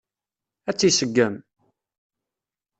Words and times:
Ad 0.69 0.75
tt-iseggem? 0.75 1.35